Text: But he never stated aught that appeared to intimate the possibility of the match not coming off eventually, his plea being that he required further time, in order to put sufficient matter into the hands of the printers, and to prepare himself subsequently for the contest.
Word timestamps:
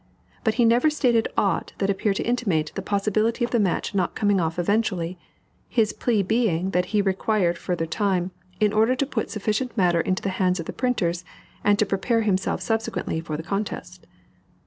But 0.43 0.55
he 0.55 0.65
never 0.65 0.89
stated 0.89 1.27
aught 1.37 1.73
that 1.77 1.91
appeared 1.91 2.15
to 2.15 2.23
intimate 2.27 2.71
the 2.73 2.81
possibility 2.81 3.45
of 3.45 3.51
the 3.51 3.59
match 3.59 3.93
not 3.93 4.15
coming 4.15 4.41
off 4.41 4.57
eventually, 4.57 5.19
his 5.69 5.93
plea 5.93 6.23
being 6.23 6.71
that 6.71 6.85
he 6.85 7.03
required 7.03 7.55
further 7.55 7.85
time, 7.85 8.31
in 8.59 8.73
order 8.73 8.95
to 8.95 9.05
put 9.05 9.29
sufficient 9.29 9.77
matter 9.77 10.01
into 10.01 10.23
the 10.23 10.29
hands 10.41 10.59
of 10.59 10.65
the 10.65 10.73
printers, 10.73 11.23
and 11.63 11.77
to 11.77 11.85
prepare 11.85 12.21
himself 12.21 12.61
subsequently 12.61 13.21
for 13.21 13.37
the 13.37 13.43
contest. 13.43 14.07